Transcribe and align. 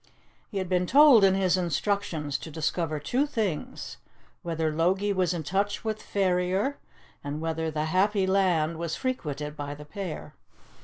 He 0.49 0.57
had 0.57 0.67
been 0.67 0.87
told 0.87 1.23
in 1.23 1.35
his 1.35 1.55
instructions 1.57 2.39
to 2.39 2.49
discover 2.49 2.99
two 2.99 3.27
things 3.27 3.97
whether 4.41 4.71
Logie 4.73 5.13
was 5.13 5.31
in 5.31 5.43
touch 5.43 5.83
with 5.83 6.01
Ferrier, 6.01 6.79
and 7.23 7.39
whether 7.39 7.69
'The 7.69 7.85
Happy 7.85 8.25
Land' 8.25 8.79
was 8.79 8.95
frequented 8.95 9.55
by 9.55 9.75
the 9.75 9.85
pair. 9.85 10.33